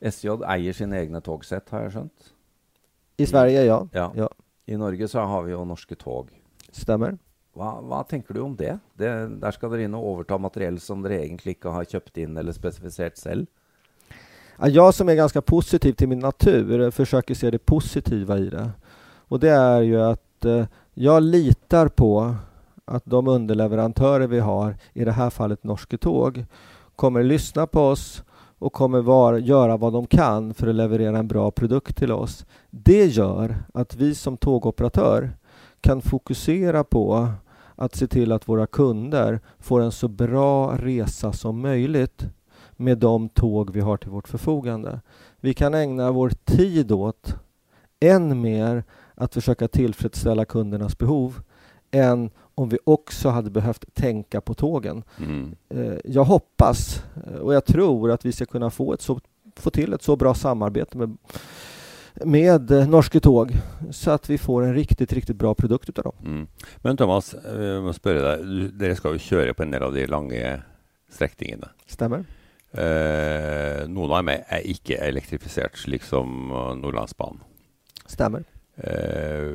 SJ 0.00 0.38
eier 0.46 0.72
sine 0.72 0.96
egne 1.02 1.20
togsett, 1.20 1.68
har 1.70 1.84
jeg 1.84 1.92
skjønt. 1.98 2.32
I 3.18 3.26
Sverige, 3.26 3.64
ja. 3.66 3.82
Ja. 3.92 4.08
Ja. 4.16 4.28
I 4.66 4.76
Norge 4.80 5.08
så 5.08 5.20
har 5.20 5.42
vi 5.42 5.52
jo 5.52 5.64
norske 5.68 5.94
tog. 6.00 6.30
Stämmer. 6.72 7.18
Hva, 7.54 7.80
hva 7.80 8.02
tenker 8.02 8.34
du 8.34 8.40
om 8.40 8.56
det? 8.56 8.78
det? 8.98 9.12
Der 9.40 9.54
skal 9.54 9.70
dere 9.70 9.86
inn 9.86 9.94
og 9.94 10.06
overta 10.10 10.38
materiell 10.38 10.80
som 10.82 11.04
dere 11.04 11.20
egentlig 11.22 11.56
ikke 11.56 11.74
har 11.74 11.86
kjøpt 11.86 12.18
inn 12.24 12.36
eller 12.36 12.52
spesifisert 12.52 13.18
selv. 13.18 13.46
Jag 14.58 14.94
som 14.94 15.08
är 15.08 15.14
ganska 15.14 15.42
positiv 15.42 15.92
till 15.92 16.08
min 16.08 16.18
natur 16.18 16.80
eh, 16.80 16.90
försöker 16.90 17.34
se 17.34 17.50
det 17.50 17.58
positiva 17.58 18.38
i 18.38 18.48
det. 18.48 18.70
Och 19.28 19.40
det 19.40 19.50
är 19.50 19.80
ju 19.80 20.02
att 20.02 20.44
eh, 20.44 20.66
jag 20.94 21.22
litar 21.22 21.88
på 21.88 22.34
att 22.84 23.02
de 23.06 23.28
underleverantörer 23.28 24.26
vi 24.26 24.40
har, 24.40 24.76
i 24.92 25.04
det 25.04 25.12
här 25.12 25.30
fallet 25.30 25.64
Norske 25.64 25.98
Tåg, 25.98 26.44
kommer 26.96 27.22
lyssna 27.22 27.66
på 27.66 27.80
oss 27.80 28.22
och 28.58 28.72
kommer 28.72 29.00
var, 29.00 29.34
göra 29.34 29.76
vad 29.76 29.92
de 29.92 30.06
kan 30.06 30.54
för 30.54 30.66
att 30.66 30.74
leverera 30.74 31.18
en 31.18 31.28
bra 31.28 31.50
produkt 31.50 31.96
till 31.96 32.12
oss. 32.12 32.46
Det 32.70 33.06
gör 33.06 33.56
att 33.74 33.96
vi 33.96 34.14
som 34.14 34.36
tågoperatör 34.36 35.30
kan 35.80 36.02
fokusera 36.02 36.84
på 36.84 37.28
att 37.76 37.94
se 37.94 38.06
till 38.06 38.32
att 38.32 38.48
våra 38.48 38.66
kunder 38.66 39.40
får 39.58 39.80
en 39.80 39.92
så 39.92 40.08
bra 40.08 40.76
resa 40.76 41.32
som 41.32 41.60
möjligt 41.60 42.26
med 42.76 42.98
de 42.98 43.28
tåg 43.28 43.70
vi 43.70 43.80
har 43.80 43.96
till 43.96 44.10
vårt 44.10 44.28
förfogande. 44.28 45.00
Vi 45.40 45.54
kan 45.54 45.74
ägna 45.74 46.12
vår 46.12 46.30
tid 46.44 46.92
åt 46.92 47.36
än 48.00 48.40
mer 48.40 48.84
att 49.14 49.34
försöka 49.34 49.68
tillfredsställa 49.68 50.44
kundernas 50.44 50.98
behov 50.98 51.40
än 51.90 52.30
om 52.54 52.68
vi 52.68 52.78
också 52.84 53.28
hade 53.28 53.50
behövt 53.50 53.94
tänka 53.94 54.40
på 54.40 54.54
tågen. 54.54 55.02
Mm. 55.18 55.54
Eh, 55.68 55.98
Jag 56.04 56.24
hoppas 56.24 57.02
eh, 57.26 57.38
och 57.40 57.54
jag 57.54 57.64
tror 57.64 58.10
att 58.10 58.24
vi 58.24 58.32
ska 58.32 58.46
kunna 58.46 58.70
få, 58.70 58.92
ett 58.92 59.00
så, 59.00 59.20
få 59.56 59.70
till 59.70 59.92
ett 59.92 60.02
så 60.02 60.16
bra 60.16 60.34
samarbete 60.34 60.98
med, 60.98 61.16
med 62.22 62.70
eh, 62.70 62.88
Norske 62.88 63.20
Tåg 63.20 63.52
så 63.90 64.10
att 64.10 64.30
vi 64.30 64.38
får 64.38 64.62
en 64.62 64.74
riktigt, 64.74 65.12
riktigt 65.12 65.36
bra 65.36 65.54
produkt 65.54 65.88
utav 65.88 66.04
dem. 66.04 66.14
Mm. 66.24 66.46
Men 66.82 66.96
Thomas, 66.96 67.34
eh, 67.34 67.64
jeg 67.74 67.82
må 67.82 67.94
spørre 67.96 68.22
deg. 68.22 68.46
Du, 68.46 68.64
dere 68.84 68.96
skal 68.98 69.16
jo 69.16 69.26
kjøre 69.26 69.54
på 69.56 69.66
en 69.66 69.74
del 69.74 69.86
av 69.86 69.94
de 69.94 70.06
lange 70.06 70.54
strekningene. 71.12 71.70
Stemmer. 71.90 72.24
Eh, 72.74 73.84
noen 73.90 74.10
av 74.10 74.18
dem 74.22 74.32
er 74.34 74.66
ikke 74.70 74.98
elektrifisert, 75.02 75.78
slik 75.78 76.06
som 76.06 76.50
eh, 76.50 76.72
Nordlandsbanen. 76.80 77.42
Stemmer. 78.10 78.46
Eh, 78.76 79.54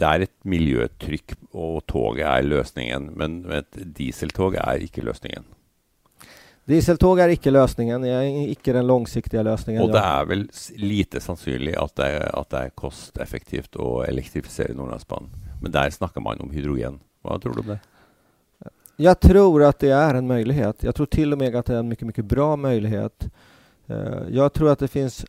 det 0.00 0.08
er 0.08 0.24
et 0.24 0.36
miljøtrykk, 0.48 1.36
og 1.52 1.82
toget 1.90 2.26
er 2.26 2.46
løsningen. 2.46 3.10
Men 3.18 3.42
et 3.54 3.82
dieseltog 3.98 4.56
er 4.58 4.86
ikke 4.86 5.04
løsningen. 5.06 5.46
Dieseltog 6.68 7.18
er 7.18 7.32
ikke 7.34 7.50
løsningen, 7.50 8.04
er 8.04 8.26
ikke 8.52 8.74
den 8.76 8.86
langsiktige 8.86 9.42
løsningen. 9.42 9.82
Og 9.82 9.94
det 9.94 10.02
er 10.04 10.26
vel 10.28 10.44
lite 10.78 11.22
sannsynlig 11.22 11.72
at 11.80 11.94
det, 11.98 12.08
er, 12.18 12.26
at 12.36 12.50
det 12.52 12.64
er 12.66 12.74
kosteffektivt 12.78 13.78
å 13.80 14.02
elektrifisere 14.06 14.76
Nordlandsbanen. 14.76 15.32
Men 15.62 15.74
der 15.74 15.90
snakker 15.90 16.22
man 16.24 16.40
om 16.44 16.52
hydrogen. 16.54 17.00
Hva 17.24 17.40
tror 17.40 17.56
du 17.56 17.64
om 17.64 17.72
det? 17.74 17.80
Jag 19.00 19.20
tror 19.20 19.64
att 19.64 19.78
det 19.78 19.90
är 19.90 20.14
en 20.14 20.26
möjlighet. 20.26 20.82
Jag 20.82 20.94
tror 20.94 21.06
till 21.06 21.32
och 21.32 21.38
med 21.38 21.56
att 21.56 21.66
det 21.66 21.74
är 21.74 21.78
en 21.78 21.88
mycket, 21.88 22.06
mycket 22.06 22.24
bra 22.24 22.56
möjlighet. 22.56 23.28
Eh, 23.86 24.22
jag 24.30 24.52
tror 24.52 24.70
att 24.70 24.78
det 24.78 24.88
finns, 24.88 25.24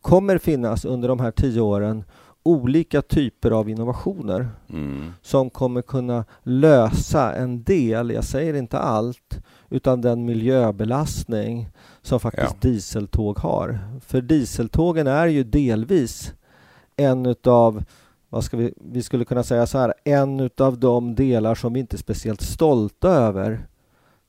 kommer 0.00 0.38
finnas 0.38 0.84
under 0.84 1.08
de 1.08 1.20
här 1.20 1.30
tio 1.30 1.60
åren 1.60 2.04
olika 2.48 3.02
typer 3.02 3.50
av 3.50 3.68
innovationer 3.68 4.48
mm. 4.70 5.12
som 5.22 5.50
kommer 5.50 5.82
kunna 5.82 6.24
lösa 6.42 7.34
en 7.34 7.62
del, 7.62 8.10
jag 8.10 8.24
säger 8.24 8.54
inte 8.54 8.78
allt, 8.78 9.40
utan 9.70 10.00
den 10.00 10.24
miljöbelastning 10.24 11.68
som 12.02 12.20
faktiskt 12.20 12.56
ja. 12.60 12.70
dieseltåg 12.70 13.38
har. 13.38 13.78
För 14.06 14.20
dieseltågen 14.20 15.06
är 15.06 15.26
ju 15.26 15.44
delvis 15.44 16.34
en 16.96 17.26
utav 17.26 17.84
vad 18.28 18.44
ska 18.44 18.56
vi, 18.56 18.74
vi 18.76 19.02
skulle 19.02 19.24
kunna 19.24 19.42
säga 19.42 19.66
så 19.66 19.78
här, 19.78 19.94
en 20.04 20.50
av 20.58 20.78
de 20.78 21.14
delar 21.14 21.54
som 21.54 21.72
vi 21.72 21.80
inte 21.80 21.96
är 21.96 21.98
speciellt 21.98 22.40
stolta 22.40 23.08
över 23.08 23.66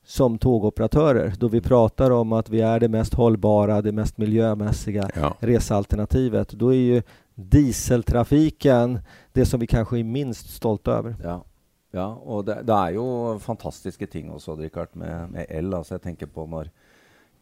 som 0.06 0.38
tågoperatörer 0.38 1.34
då 1.38 1.48
vi 1.48 1.60
pratar 1.60 2.10
om 2.10 2.32
att 2.32 2.50
vi 2.50 2.60
är 2.60 2.80
det 2.80 2.88
mest 2.88 3.14
hållbara, 3.14 3.82
det 3.82 3.92
mest 3.92 4.18
miljömässiga 4.18 5.10
ja. 5.14 5.36
resealternativet. 5.40 6.48
Då 6.48 6.68
är 6.74 6.78
ju 6.78 7.02
dieseltrafiken 7.40 8.98
det 9.32 9.46
som 9.46 9.60
vi 9.60 9.66
kanske 9.66 9.98
är 9.98 10.04
minst 10.04 10.54
stolta 10.54 10.92
över. 10.92 11.16
Ja, 11.22 11.44
ja 11.90 12.14
och 12.14 12.44
det, 12.44 12.62
det 12.62 12.72
är 12.72 12.90
ju 12.90 13.38
fantastiska 13.38 14.06
ting 14.06 14.30
också, 14.30 14.56
Richard, 14.56 14.88
med, 14.92 15.30
med 15.30 15.46
el. 15.48 15.74
Alltså 15.74 15.94
jag 15.94 16.02
tänker 16.02 16.26
på 16.26 16.46
när 16.46 16.70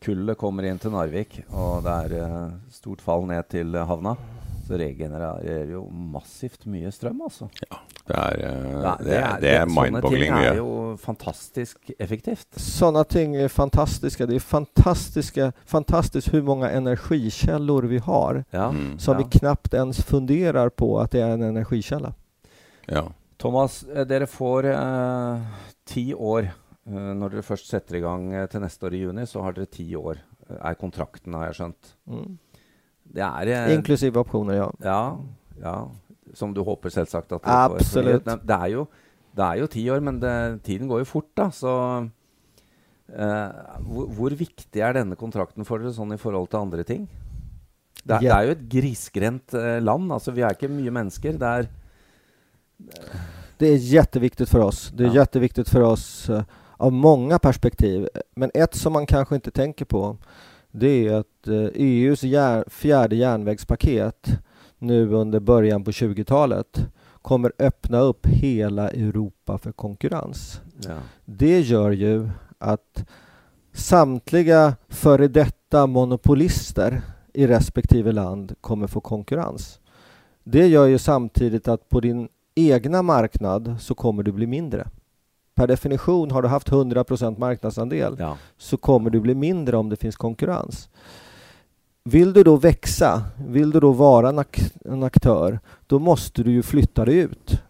kullet 0.00 0.38
kommer 0.38 0.62
in 0.62 0.78
till 0.78 0.90
Narvik 0.90 1.42
och 1.48 1.82
det 1.82 1.90
är 1.90 2.12
uh, 2.12 2.50
stort 2.70 3.00
fall 3.00 3.26
ner 3.26 3.42
till 3.42 3.74
havna 3.74 4.16
så 4.68 4.76
regenererer 4.78 5.72
jo 5.72 5.86
massivt 5.88 6.66
mye 6.68 6.90
strøm, 6.92 7.22
altså. 7.24 7.48
Ja, 7.64 7.78
det 8.04 8.18
er, 8.18 8.42
uh, 8.44 8.66
ja, 8.84 8.94
det, 9.00 9.14
er, 9.16 9.40
det 9.40 9.54
er 9.56 9.70
mindboggling 9.72 10.34
mye. 10.34 10.42
Sånne 10.44 10.44
ting 10.44 10.52
er 10.52 10.60
jo 10.60 10.72
fantastisk 11.00 11.92
effektivt. 11.96 12.48
Sånne 12.60 13.04
ting 13.08 13.36
er 13.40 13.52
fantastiske. 13.52 14.28
Det 14.28 14.36
er 14.36 14.44
fantastiske, 14.44 15.50
fantastisk 15.68 16.34
hvor 16.34 16.44
mange 16.52 16.70
energikällor 16.76 17.88
vi 17.88 18.02
har 18.04 18.42
ja. 18.52 18.68
mm. 18.70 18.98
som 19.00 19.16
ja. 19.16 19.24
vi 19.24 19.38
knapt 19.38 19.74
ens 19.78 20.02
funderer 20.04 20.68
på 20.68 20.92
at 21.00 21.16
det 21.16 21.24
er 21.24 21.36
en 21.38 21.48
energikälla. 21.48 22.12
Ja. 22.88 23.08
Thomas, 23.38 23.82
eh, 23.88 24.04
dere 24.08 24.26
får 24.26 24.66
eh, 24.72 25.42
ti 25.88 26.10
år. 26.14 26.50
Eh, 26.88 27.12
når 27.14 27.36
dere 27.36 27.46
først 27.46 27.70
setter 27.70 27.98
i 27.98 28.02
gang 28.02 28.32
eh, 28.34 28.48
til 28.50 28.64
neste 28.64 28.88
år 28.88 28.96
i 28.96 29.02
juni, 29.04 29.26
så 29.30 29.44
har 29.44 29.56
dere 29.56 29.70
ti 29.70 29.86
år, 29.96 30.20
er 30.58 30.78
kontrakten, 30.80 31.36
har 31.36 31.50
jeg 31.50 31.58
skjønt. 31.60 31.92
Mm. 32.10 32.38
Det 33.14 33.24
er, 33.24 33.72
Inklusive 33.72 34.20
opsjoner, 34.20 34.58
ja. 34.58 34.68
ja. 34.84 35.02
Ja, 35.62 35.76
Som 36.36 36.52
du 36.54 36.62
håper 36.66 36.92
selvsagt 36.92 37.32
at 37.32 37.46
Absolutt. 37.48 38.24
får. 38.24 38.42
Det 38.44 38.56
er, 38.56 38.66
jo, 38.74 38.84
det 39.36 39.46
er 39.46 39.62
jo 39.62 39.70
ti 39.72 39.84
år, 39.90 40.02
men 40.04 40.20
det, 40.22 40.34
tiden 40.66 40.90
går 40.90 41.02
jo 41.02 41.08
fort, 41.08 41.30
da. 41.38 41.48
Så 41.54 41.72
eh, 43.08 43.48
hvor, 43.86 44.12
hvor, 44.18 44.36
viktig 44.36 44.84
er 44.84 44.98
denne 45.00 45.18
kontrakten 45.18 45.66
for 45.68 45.82
dere 45.82 45.94
sånn 45.96 46.14
i 46.14 46.20
forhold 46.20 46.50
til 46.52 46.60
andre 46.60 46.84
ting? 46.86 47.08
Det 48.04 48.18
er, 48.18 48.22
yeah. 48.22 48.28
det 48.28 48.36
er 48.36 48.46
jo 48.46 48.56
et 48.56 48.68
grisgrendt 48.76 49.56
eh, 49.58 49.80
land. 49.82 50.12
altså 50.14 50.36
Vi 50.36 50.44
er 50.46 50.54
ikke 50.54 50.70
mye 50.72 50.94
mennesker. 51.00 51.40
Det 51.40 51.54
er 51.56 51.72
Det 53.58 53.66
är 53.66 53.76
jätteviktigt 53.76 54.48
för 54.48 54.60
oss. 54.60 54.90
Det 54.94 55.04
är 55.04 55.08
ja. 55.08 55.14
jätteviktigt 55.14 55.68
för 55.68 55.82
oss 55.82 56.30
uh, 56.30 56.42
av 56.76 56.92
många 56.92 57.38
perspektiv. 57.38 58.08
Men 58.34 58.50
ett 58.54 58.74
som 58.74 58.92
man 58.92 59.06
kanske 59.06 59.34
inte 59.34 59.50
tänker 59.50 59.84
på 59.84 60.16
det 60.72 61.06
är 61.08 61.14
att 61.14 61.46
EUs 61.74 62.24
eh, 62.24 62.30
e 62.30 62.32
jär, 62.32 62.64
fjärde 62.68 63.16
järnvägspaket 63.16 64.28
nu 64.78 65.12
under 65.12 65.40
början 65.40 65.84
på 65.84 65.90
20-talet 65.90 66.86
kommer 67.22 67.52
öppna 67.58 68.00
upp 68.00 68.26
hela 68.26 68.90
Europa 68.90 69.58
för 69.58 69.72
konkurrens. 69.72 70.60
Ja. 70.84 70.98
Det 71.24 71.60
gör 71.60 71.90
ju 71.90 72.28
att 72.58 73.08
samtliga 73.72 74.76
före 74.88 75.28
detta 75.28 75.86
monopolister 75.86 77.02
i 77.32 77.46
respektive 77.46 78.12
land 78.12 78.54
kommer 78.60 78.86
få 78.86 79.00
konkurrens. 79.00 79.80
Det 80.44 80.66
gör 80.66 80.86
ju 80.86 80.98
samtidigt 80.98 81.68
att 81.68 81.88
på 81.88 82.00
din 82.00 82.28
egna 82.54 83.02
marknad 83.02 83.76
så 83.80 83.94
kommer 83.94 84.22
du 84.22 84.32
bli 84.32 84.46
mindre 84.46 84.88
per 85.58 85.66
definition 85.66 86.30
har 86.30 86.42
du 86.42 86.48
haft 86.48 86.70
100% 86.70 87.38
marknadsandel 87.38 88.16
ja. 88.18 88.36
så 88.58 88.76
kommer 88.76 89.10
du 89.10 89.20
bli 89.20 89.34
mindre 89.34 89.76
om 89.76 89.88
det 89.88 89.96
finns 89.96 90.16
konkurrens. 90.16 90.88
Vill 92.04 92.32
du 92.32 92.42
då 92.44 92.56
växa, 92.56 93.22
vill 93.48 93.70
du 93.70 93.80
då 93.80 93.92
vara 93.92 94.28
en, 94.28 94.38
ak 94.38 94.60
en 94.84 95.02
aktör, 95.02 95.60
då 95.86 95.98
måste 95.98 96.42
du 96.42 96.52
ju 96.52 96.62
flytta 96.62 97.04
dig 97.04 97.16
ut. 97.16 97.62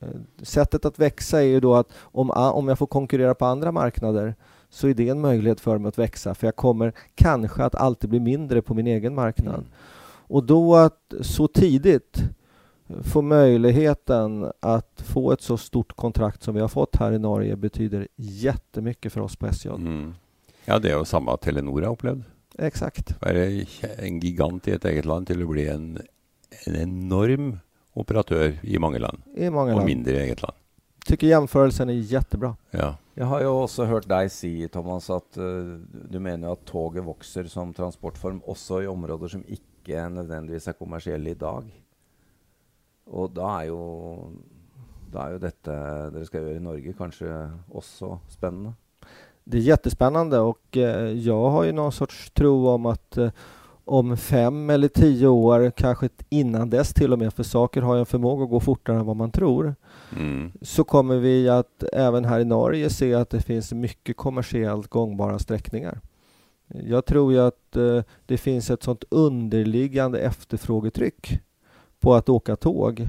Eh, 0.00 0.08
sättet 0.42 0.84
att 0.84 0.98
växa 0.98 1.38
är 1.38 1.46
ju 1.46 1.60
då 1.60 1.74
att 1.74 1.88
om, 2.00 2.30
om 2.30 2.68
jag 2.68 2.78
får 2.78 2.86
konkurrera 2.86 3.34
på 3.34 3.46
andra 3.46 3.72
marknader 3.72 4.34
så 4.70 4.88
är 4.88 4.94
det 4.94 5.08
en 5.08 5.20
möjlighet 5.20 5.60
för 5.60 5.78
mig 5.78 5.88
att 5.88 5.98
växa 5.98 6.34
för 6.34 6.46
jag 6.46 6.56
kommer 6.56 6.92
kanske 7.14 7.64
att 7.64 7.74
alltid 7.74 8.10
bli 8.10 8.20
mindre 8.20 8.62
på 8.62 8.74
min 8.74 8.86
egen 8.86 9.14
marknad. 9.14 9.54
Mm. 9.54 9.70
Och 10.28 10.44
då 10.44 10.76
att 10.76 11.14
så 11.20 11.48
tidigt 11.48 12.22
få 13.02 13.22
möjligheten 13.22 14.52
att 14.60 15.02
få 15.06 15.32
ett 15.32 15.40
så 15.40 15.56
stort 15.56 15.96
kontrakt 15.96 16.42
som 16.42 16.54
vi 16.54 16.60
har 16.60 16.68
fått 16.68 16.96
här 16.96 17.12
i 17.12 17.18
Norge 17.18 17.56
betyder 17.56 18.08
jättemycket 18.16 19.12
för 19.12 19.20
oss 19.20 19.36
på 19.36 19.46
SJ. 19.46 19.68
Mm. 19.68 20.14
Ja, 20.64 20.78
det 20.78 20.90
är 20.90 20.98
ju 20.98 21.04
samma 21.04 21.36
Telenor 21.36 21.82
har 21.82 21.92
upplevt. 21.92 22.24
Exakt. 22.58 23.22
Vara 23.22 23.44
en 23.98 24.20
gigant 24.20 24.68
i 24.68 24.70
ett 24.70 24.84
eget 24.84 25.04
land 25.04 25.26
till 25.26 25.42
att 25.42 25.48
bli 25.48 25.68
en, 25.68 25.98
en 26.66 26.76
enorm 26.76 27.58
operatör 27.92 28.58
i 28.62 28.78
många 28.78 28.98
land. 28.98 29.22
I 29.36 29.50
många 29.50 29.70
och 29.70 29.76
land. 29.76 29.86
mindre 29.86 30.12
i 30.12 30.20
eget 30.20 30.42
land. 30.42 30.54
Tycker 31.06 31.26
jämförelsen 31.26 31.88
är 31.88 31.92
jättebra. 31.92 32.56
Ja. 32.70 32.96
Jag 33.14 33.26
har 33.26 33.40
ju 33.40 33.46
också 33.46 33.84
hört 33.84 34.08
dig 34.08 34.30
säga, 34.30 34.68
Thomas, 34.68 35.10
att 35.10 35.38
uh, 35.38 35.78
du 36.10 36.18
menar 36.18 36.52
att 36.52 36.64
tåget 36.64 37.04
växer 37.04 37.44
som 37.44 37.74
transportform 37.74 38.42
också 38.44 38.82
i 38.82 38.86
områden 38.86 39.28
som 39.28 39.44
inte 39.46 40.08
nödvändigtvis 40.08 40.68
är 40.68 40.72
kommersiella 40.72 41.30
idag. 41.30 41.64
Och 43.04 43.30
då 43.30 43.46
är 43.46 43.64
ju, 43.64 43.70
då 45.12 45.18
är 45.18 45.32
ju 45.32 45.38
detta 45.38 45.72
det 46.10 46.26
ska 46.26 46.40
göra 46.40 46.52
i 46.52 46.60
Norge 46.60 46.94
kanske 46.98 47.50
också 47.68 48.18
spännande. 48.28 48.72
Det 49.44 49.56
är 49.56 49.60
jättespännande 49.60 50.38
och 50.38 50.76
eh, 50.76 51.10
jag 51.10 51.50
har 51.50 51.64
ju 51.64 51.72
någon 51.72 51.92
sorts 51.92 52.30
tro 52.30 52.68
om 52.68 52.86
att 52.86 53.16
eh, 53.16 53.30
om 53.84 54.16
fem 54.16 54.70
eller 54.70 54.88
tio 54.88 55.26
år, 55.26 55.72
kanske 55.76 56.08
innan 56.28 56.70
dess 56.70 56.94
till 56.94 57.12
och 57.12 57.18
med, 57.18 57.34
för 57.34 57.42
saker 57.42 57.82
har 57.82 57.94
ju 57.94 58.00
en 58.00 58.06
förmåga 58.06 58.44
att 58.44 58.50
gå 58.50 58.60
fortare 58.60 58.96
än 58.96 59.06
vad 59.06 59.16
man 59.16 59.30
tror, 59.30 59.74
mm. 60.16 60.52
så 60.62 60.84
kommer 60.84 61.16
vi 61.16 61.48
att 61.48 61.84
även 61.92 62.24
här 62.24 62.40
i 62.40 62.44
Norge 62.44 62.90
se 62.90 63.14
att 63.14 63.30
det 63.30 63.40
finns 63.40 63.72
mycket 63.72 64.16
kommersiellt 64.16 64.88
gångbara 64.88 65.38
sträckningar. 65.38 66.00
Jag 66.68 67.04
tror 67.04 67.32
ju 67.32 67.40
att 67.40 67.76
eh, 67.76 68.02
det 68.26 68.36
finns 68.36 68.70
ett 68.70 68.82
sånt 68.82 69.04
underliggande 69.10 70.20
efterfrågetryck 70.20 71.40
på 72.02 72.14
att 72.14 72.28
åka 72.28 72.56
tåg. 72.56 73.08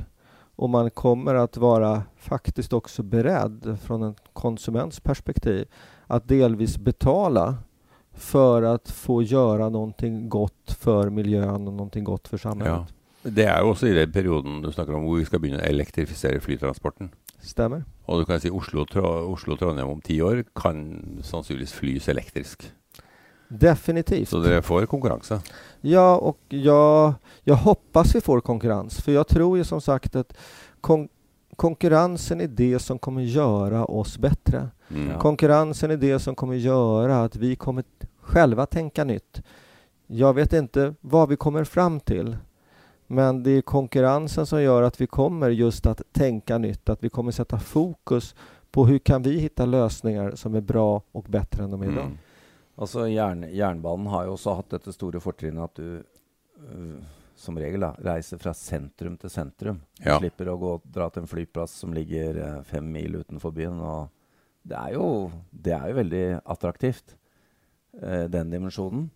Och 0.56 0.70
man 0.70 0.90
kommer 0.90 1.36
att 1.36 1.58
vara 1.58 2.04
faktiskt 2.18 2.74
också 2.74 3.04
beredd 3.04 3.78
från 3.84 4.04
en 4.04 4.16
konsuments 4.34 5.00
perspektiv 5.00 5.68
att 6.08 6.28
delvis 6.28 6.78
betala 6.78 7.58
för 8.14 8.64
att 8.64 8.90
få 8.92 9.22
göra 9.22 9.70
någonting 9.70 10.30
gott 10.30 10.78
för 10.80 11.10
miljön 11.10 11.68
och 11.68 11.74
någonting 11.74 12.04
gott 12.04 12.28
för 12.28 12.38
samhället. 12.38 12.88
Ja. 13.22 13.30
Det 13.30 13.44
är 13.44 13.64
också 13.64 13.88
i 13.88 13.94
den 13.94 14.12
perioden 14.12 14.62
du 14.62 14.72
snackar 14.72 14.94
om, 14.94 15.04
hvor 15.04 15.18
vi 15.18 15.26
ska 15.26 15.40
börja 15.40 15.62
elektrifiera 15.62 16.40
flytransporten. 16.40 17.10
Stämmer. 17.40 17.84
Och 18.06 18.20
du 18.20 18.26
kan 18.26 18.40
säga 18.40 18.54
Oslo-Trondheim 18.54 19.90
om 19.90 20.02
tio 20.02 20.24
år 20.24 20.46
kan 20.56 21.04
sannolikt 21.24 21.72
flys 21.72 22.10
elektriskt. 22.10 22.74
Definitivt. 23.48 24.30
Så 24.30 24.40
det 24.40 24.62
får 24.62 24.86
konkurrens? 24.86 25.32
Ja, 25.82 26.18
och 26.18 26.40
jag, 26.50 27.14
jag 27.44 27.56
hoppas 27.56 28.16
vi 28.16 28.22
får 28.22 28.42
konkurrens. 28.42 29.02
För 29.02 29.12
jag 29.12 29.28
tror 29.28 29.58
ju 29.58 29.64
som 29.64 29.82
sagt 29.82 30.16
att 30.16 30.34
kon 30.82 31.10
konkurrensen 31.56 32.42
är 32.42 32.48
det 32.48 32.80
som 32.80 33.00
kommer 33.00 33.22
göra 33.22 33.86
oss 33.86 34.18
bättre. 34.18 34.70
Mm. 34.90 35.20
Konkurrensen 35.20 35.92
är 35.92 35.98
det 35.98 36.20
som 36.20 36.36
kommer 36.36 36.56
göra 36.56 37.24
att 37.24 37.36
vi 37.36 37.56
kommer 37.56 37.84
själva 38.22 38.66
tänka 38.66 39.04
nytt. 39.04 39.42
Jag 40.08 40.34
vet 40.34 40.54
inte 40.54 40.96
vad 41.02 41.30
vi 41.30 41.36
kommer 41.36 41.64
fram 41.64 42.00
till. 42.00 42.38
Men 43.08 43.44
det 43.44 43.52
är 43.52 43.62
konkurrensen 43.62 44.46
som 44.46 44.62
gör 44.62 44.82
att 44.82 45.02
vi 45.02 45.08
kommer 45.08 45.50
just 45.50 45.86
att 45.86 46.02
tänka 46.12 46.58
nytt, 46.58 46.90
att 46.90 47.04
vi 47.04 47.10
kommer 47.10 47.32
sätta 47.32 47.60
fokus 47.60 48.36
på 48.72 48.86
hur 48.86 49.00
kan 49.00 49.22
vi 49.22 49.40
hitta 49.40 49.66
lösningar 49.66 50.32
som 50.36 50.56
är 50.56 50.62
bra 50.62 51.02
och 51.12 51.24
bättre 51.24 51.64
än 51.64 51.72
de 51.72 51.82
är 51.82 51.86
idag. 51.86 52.06
Mm. 52.06 52.18
Altså, 52.76 53.08
jern, 53.08 53.44
Jernbanen 53.44 54.08
har 54.08 54.26
jo 54.26 54.34
også 54.34 54.56
hatt 54.58 54.72
dette 54.74 54.94
store 54.94 55.20
fortrinnet 55.22 55.64
at 55.64 55.76
du 55.78 56.04
øh, 56.74 57.04
som 57.44 57.58
regel 57.60 57.84
da, 57.84 57.92
reiser 58.06 58.40
fra 58.42 58.54
sentrum 58.58 59.18
til 59.20 59.32
sentrum. 59.32 59.82
Ja. 60.00 60.18
slipper 60.22 60.52
å 60.54 60.60
gå, 60.62 60.74
dra 60.96 61.10
til 61.12 61.26
en 61.26 61.32
flyplass 61.32 61.76
som 61.84 61.94
ligger 61.96 62.40
eh, 62.40 62.62
fem 62.70 62.88
mil 62.96 63.20
utenfor 63.22 63.54
byen. 63.56 63.82
Og 63.84 64.10
det, 64.64 64.80
er 64.80 64.96
jo, 64.96 65.08
det 65.52 65.76
er 65.76 65.92
jo 65.92 66.00
veldig 66.00 66.26
attraktivt, 66.56 67.18
eh, 68.02 68.26
den 68.32 68.54
dimensjonen. 68.54 69.10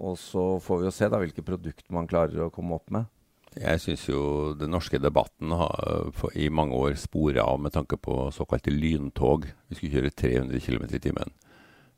Og 0.00 0.18
så 0.22 0.44
får 0.62 0.80
vi 0.80 0.86
jo 0.86 0.94
se 0.94 1.08
da 1.10 1.18
hvilke 1.20 1.44
produkt 1.44 1.88
man 1.92 2.08
klarer 2.10 2.46
å 2.46 2.52
komme 2.54 2.76
opp 2.78 2.92
med. 2.94 3.10
Jeg 3.58 3.80
syns 3.82 4.04
jo 4.06 4.20
den 4.54 4.70
norske 4.70 5.00
debatten 5.02 5.50
har 5.58 6.12
i 6.38 6.46
mange 6.54 6.76
år 6.78 6.94
sporet 7.00 7.42
av 7.42 7.58
med 7.58 7.74
tanke 7.74 7.98
på 7.98 8.28
såkalte 8.34 8.70
lyntog. 8.70 9.48
Vi 9.66 9.78
skulle 9.78 9.96
kjøre 9.96 10.12
300 10.14 10.62
km 10.62 10.84
i 10.86 11.02
timen. 11.02 11.34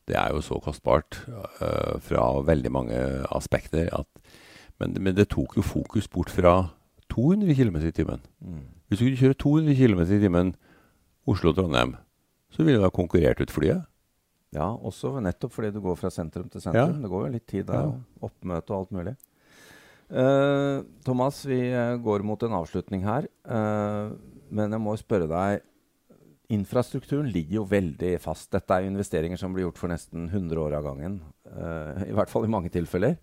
Det 0.09 0.17
er 0.19 0.33
jo 0.33 0.41
så 0.43 0.57
kostbart 0.65 1.21
eh, 1.29 1.99
fra 2.03 2.25
veldig 2.43 2.73
mange 2.73 3.03
aspekter. 3.37 3.93
At, 3.93 4.09
men, 4.83 4.97
men 4.99 5.15
det 5.17 5.29
tok 5.33 5.55
jo 5.59 5.63
fokus 5.65 6.09
bort 6.11 6.31
fra 6.33 6.57
200 7.13 7.55
km 7.59 7.79
i 7.87 7.95
timen. 7.95 8.21
Mm. 8.43 8.61
Hvis 8.91 9.01
du 9.01 9.07
kunne 9.07 9.21
kjøre 9.23 9.39
200 9.41 9.79
km 9.79 10.03
i 10.05 10.21
timen 10.23 10.53
Oslo-Trondheim, 11.29 11.95
så 12.53 12.65
ville 12.67 12.81
du 12.83 12.85
ha 12.87 12.93
konkurrert 12.93 13.41
ut 13.41 13.53
flyet. 13.55 13.85
Ja, 14.53 14.67
også 14.75 15.15
nettopp 15.25 15.55
fordi 15.55 15.71
du 15.73 15.81
går 15.81 15.97
fra 15.97 16.11
sentrum 16.13 16.49
til 16.53 16.61
sentrum. 16.61 16.97
Ja. 16.99 17.03
Det 17.05 17.09
går 17.09 17.23
jo 17.29 17.33
litt 17.39 17.47
tid 17.49 17.67
der, 17.71 17.87
Ja. 17.87 17.93
og 18.21 18.27
oppmøte 18.29 18.75
og 18.75 18.83
alt 18.83 18.91
mulig. 18.99 19.15
Eh, 20.13 20.83
Thomas, 21.07 21.39
vi 21.49 21.61
eh, 21.73 21.97
går 22.05 22.25
mot 22.29 22.43
en 22.45 22.57
avslutning 22.59 23.05
her. 23.07 23.29
Eh, 23.49 24.11
men 24.53 24.75
jeg 24.77 24.83
må 24.85 24.97
spørre 25.01 25.29
deg 25.31 25.63
Infrastrukturen 26.53 27.31
ligger 27.33 27.63
jo 27.63 27.65
veldig 27.65 28.11
fast. 28.21 28.51
Dette 28.53 28.75
er 28.77 28.83
jo 28.85 28.91
investeringer 28.93 29.39
som 29.41 29.55
blir 29.55 29.65
gjort 29.65 29.79
for 29.81 29.89
nesten 29.89 30.27
100 30.29 30.59
år 30.61 30.75
av 30.77 30.85
gangen. 30.91 31.15
eh, 31.49 32.11
I 32.11 32.13
hvert 32.13 32.29
fall 32.29 32.45
i 32.45 32.51
mange 32.53 32.69
tilfeller. 32.69 33.17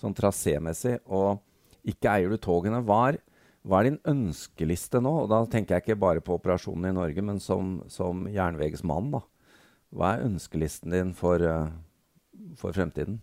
Sånn 0.00 0.14
trasémessig. 0.16 0.98
Og 1.06 1.40
ikke 1.84 2.08
eier 2.14 2.30
du 2.32 2.36
togene. 2.40 2.80
Hva 2.86 3.00
er, 3.12 3.18
hva 3.66 3.80
er 3.82 3.90
din 3.90 3.98
ønskeliste 4.08 5.00
nå? 5.04 5.12
Og 5.24 5.28
da 5.32 5.42
tenker 5.52 5.76
jeg 5.76 5.84
ikke 5.84 6.00
bare 6.00 6.20
på 6.24 6.38
operasjonen 6.38 6.90
i 6.90 6.96
Norge, 6.96 7.22
men 7.22 7.40
som, 7.40 7.82
som 7.88 8.24
jernvegsmann. 8.32 9.10
da. 9.12 9.20
Hva 9.92 10.14
er 10.16 10.24
ønskelisten 10.28 10.90
din 10.94 11.12
for, 11.18 11.42
eh, 11.42 11.68
for 12.56 12.72
fremtiden? 12.72 13.20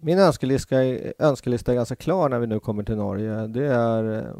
Min 0.00 0.18
önskelista 0.18 0.84
är, 0.84 1.14
önskelista 1.18 1.72
är 1.72 1.76
ganska 1.76 1.96
klar 1.96 2.28
när 2.28 2.38
vi 2.38 2.46
nu 2.46 2.60
kommer 2.60 2.82
till 2.82 2.96
Norge. 2.96 3.46
Det 3.46 3.66
är, 3.66 4.04
eh, 4.18 4.34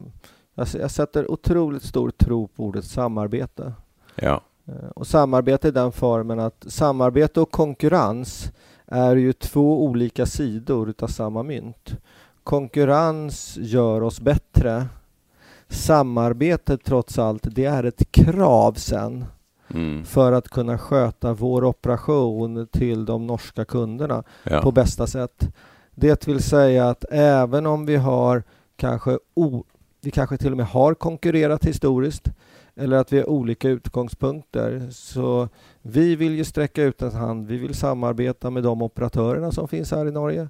jag, 0.55 0.67
s- 0.67 0.75
jag 0.81 0.91
sätter 0.91 1.31
otroligt 1.31 1.83
stor 1.83 2.11
tro 2.11 2.49
på 2.49 2.65
ordet 2.65 2.85
samarbete. 2.85 3.73
Ja. 4.17 4.41
Eh, 4.67 4.89
Och 4.97 5.07
samarbete 5.07 5.69
i 5.69 5.71
den 5.71 5.93
formen 5.93 6.41
att 6.41 6.65
samarbete 6.69 7.41
och 7.41 7.51
konkurrens 7.51 8.53
är 8.87 9.17
ju 9.17 9.33
två 9.33 9.85
olika 9.85 10.27
sidor 10.27 10.89
utav 10.89 11.07
samma 11.07 11.43
mynt. 11.43 11.97
Konkurrens 12.45 13.57
gör 13.61 14.03
oss 14.03 14.21
bättre. 14.21 14.87
Samarbete 15.69 16.77
trots 16.77 17.19
allt, 17.19 17.47
det 17.51 17.65
är 17.65 17.85
ett 17.85 18.13
krav 18.13 18.73
sen 18.73 19.25
Mm. 19.71 20.05
för 20.05 20.33
att 20.33 20.49
kunna 20.49 20.79
sköta 20.79 21.33
vår 21.33 21.65
operation 21.65 22.67
till 22.67 23.05
de 23.05 23.27
norska 23.27 23.65
kunderna 23.65 24.23
ja. 24.43 24.61
på 24.63 24.73
bästa 24.73 25.07
sätt. 25.07 25.49
Det 25.95 26.29
vill 26.29 26.43
säga 26.43 26.89
att 26.89 27.05
även 27.11 27.67
om 27.67 27.87
vi 27.87 27.97
har 27.97 28.43
kanske 28.77 29.19
o, 29.35 29.65
vi 30.01 30.11
kanske 30.11 30.37
till 30.37 30.51
och 30.51 30.57
med 30.57 30.67
har 30.67 30.95
konkurrerat 30.95 31.65
historiskt 31.65 32.29
eller 32.77 32.97
att 32.97 33.13
vi 33.13 33.19
har 33.19 33.29
olika 33.29 33.69
utgångspunkter 33.69 34.89
så 34.91 35.49
vi 35.83 36.17
vill 36.17 36.35
ju 36.35 36.45
sträcka 36.45 36.83
ut 36.83 37.03
en 37.03 37.13
hand. 37.13 37.47
Vi 37.47 37.57
vill 37.57 37.75
samarbeta 37.75 38.51
med 38.51 38.63
de 38.63 38.83
operatörerna 38.83 39.53
som 39.53 39.69
finns 39.69 39.91
här 39.91 40.07
i 40.07 40.11
Norge. 40.11 40.49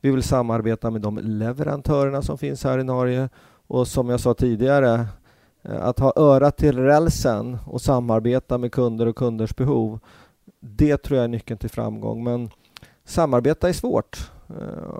Vi 0.00 0.10
vill 0.10 0.22
samarbeta 0.22 0.90
med 0.90 1.00
de 1.00 1.18
leverantörerna 1.18 2.22
som 2.22 2.38
finns 2.38 2.64
här 2.64 2.78
i 2.78 2.84
Norge 2.84 3.28
och 3.66 3.88
som 3.88 4.08
jag 4.08 4.20
sa 4.20 4.34
tidigare 4.34 5.06
eh, 5.62 5.84
att 5.84 5.98
ha 5.98 6.12
örat 6.16 6.56
till 6.56 6.78
rälsen 6.78 7.58
och 7.66 7.80
samarbeta 7.80 8.58
med 8.58 8.72
kunder 8.72 9.06
och 9.06 9.16
kunders 9.16 9.56
behov. 9.56 9.98
Det 10.60 10.96
tror 10.96 11.16
jag 11.16 11.24
är 11.24 11.28
nyckeln 11.28 11.58
till 11.58 11.70
framgång. 11.70 12.24
Men 12.24 12.50
samarbeta 13.04 13.68
är 13.68 13.72
svårt 13.72 14.30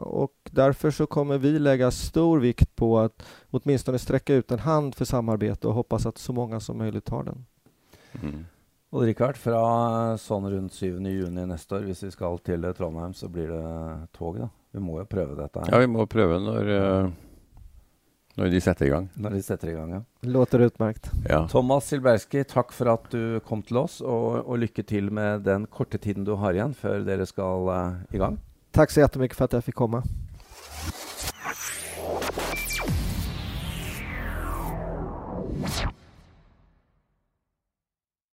och 0.01 0.33
därför 0.51 0.91
så 0.91 1.07
kommer 1.07 1.39
vi 1.39 1.59
lägga 1.59 1.91
stor 1.91 2.39
vikt 2.39 2.77
på 2.77 2.99
att 2.99 3.27
åtminstone 3.51 3.99
sträcka 3.99 4.35
ut 4.35 4.51
en 4.51 4.59
hand 4.59 4.95
för 4.95 5.05
samarbete 5.05 5.69
och 5.69 5.75
hoppas 5.75 6.07
att 6.07 6.19
så 6.19 6.33
många 6.33 6.61
som 6.61 6.79
möjligt 6.79 7.05
tar 7.05 7.23
den. 7.23 7.47
Mm. 8.23 8.45
Rikard, 9.03 9.37
fra 9.37 10.15
sånn 10.23 10.47
rundt 10.51 10.75
7. 10.75 11.01
juni 11.11 11.47
neste 11.51 11.75
år, 11.75 11.87
hvis 11.89 12.05
vi 12.07 12.13
skal 12.15 12.39
til 12.47 12.67
Trondheim, 12.79 13.15
så 13.15 13.27
blir 13.29 13.51
det 13.51 14.09
tog, 14.15 14.39
da. 14.39 14.49
Vi 14.75 14.83
må 14.83 15.01
jo 15.01 15.07
prøve 15.11 15.35
dette 15.39 15.63
her 15.63 15.71
ja, 15.71 15.81
vi 15.83 15.91
må 15.91 16.05
prøve 16.11 16.39
når, 16.43 16.71
eh, 16.75 17.09
når 18.39 18.53
de 18.55 18.61
setter 18.63 18.87
i 18.87 18.93
gang. 18.93 19.09
når 19.15 19.37
de 19.37 19.43
setter 19.43 19.71
i 19.71 19.75
gang. 19.75 19.91
ja. 19.97 20.01
Låter 20.31 20.63
utmärkt. 20.67 21.11
Ja. 21.29 21.45
Thomas 21.51 21.91
Silberski, 21.91 22.45
takk 22.45 22.73
for 22.73 22.91
at 22.95 23.11
du 23.11 23.41
kom 23.47 23.63
til 23.63 23.83
oss, 23.83 24.01
og, 24.01 24.47
og 24.47 24.59
lykke 24.63 24.87
til 24.87 25.11
med 25.11 25.43
den 25.47 25.67
korte 25.67 25.99
tiden 25.99 26.25
du 26.25 26.37
har 26.37 26.55
igjen 26.55 26.75
før 26.75 27.03
dere 27.07 27.27
skal 27.27 27.71
eh, 27.75 28.03
i 28.15 28.23
gang. 28.23 28.39
Tack 28.75 28.91
så 28.91 29.01
jättemycket 29.01 29.37
för 29.37 29.45
att 29.45 29.53
jag 29.53 29.65
fick 29.65 29.75
komma. 29.75 30.03